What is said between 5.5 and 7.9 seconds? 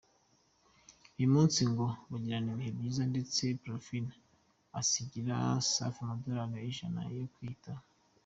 Safi amadolari ijana yo kwiyitaho.